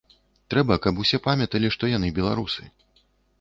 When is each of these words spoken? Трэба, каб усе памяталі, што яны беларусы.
Трэба, 0.53 0.77
каб 0.85 1.01
усе 1.03 1.19
памяталі, 1.27 1.67
што 1.77 1.91
яны 1.97 2.11
беларусы. 2.17 2.67